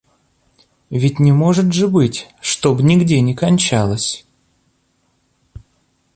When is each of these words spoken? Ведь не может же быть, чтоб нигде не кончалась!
Ведь 0.89 1.19
не 1.19 1.31
может 1.31 1.71
же 1.73 1.87
быть, 1.87 2.27
чтоб 2.41 2.81
нигде 2.81 3.21
не 3.21 3.35
кончалась! 3.35 4.25